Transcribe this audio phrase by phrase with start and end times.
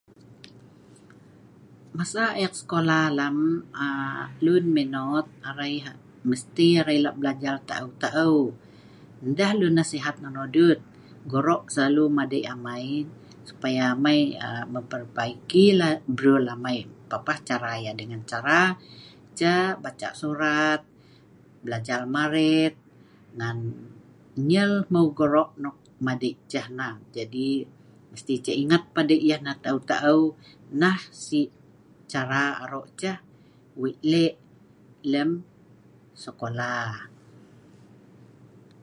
[1.97, 3.37] Masa ek sekolah alam
[3.85, 5.95] aaa lun Minot arai lah
[6.29, 8.37] mesti arai lah belajar ta'eu ta'eu
[9.29, 10.79] ndeh lun nasehat nonoh dut
[11.31, 12.87] goro' selalu madei' amai
[13.49, 16.77] supaya amai aaa memperbaiki lah brul amai
[17.11, 18.61] papah cara yah dengan cara
[19.39, 20.81] ceh baca' surat,
[21.63, 22.73] belajal maret,
[23.37, 23.57] ngan
[24.49, 27.47] nyel hmeu goro' nok madei' ceh nah jadi
[28.11, 30.19] mesti ceh ingat padei' yah nah ngan ta'eu ta'eu
[30.81, 31.39] nah si
[32.11, 33.17] cara aro' ceh
[33.79, 34.37] wei' leh'
[35.11, 35.29] lem
[36.23, 36.91] sekolah.